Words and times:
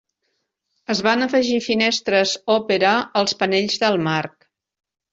Es 0.93 1.01
van 1.07 1.25
afegir 1.25 1.59
finestres 1.67 2.35
"Opera" 2.57 2.97
als 3.25 3.39
panells 3.45 3.81
del 3.87 4.03
marc. 4.13 4.53